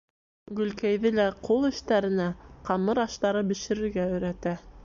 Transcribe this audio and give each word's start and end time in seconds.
Гөлкәйҙе 0.59 1.11
лә 1.17 1.25
ҡул 1.49 1.69
эштәренә, 1.69 2.27
ҡамыр 2.71 3.05
аштары 3.07 3.47
бешерергә 3.53 4.11
өйрәтә. 4.17 4.61